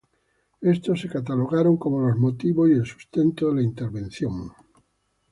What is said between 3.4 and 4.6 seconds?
de la intervención.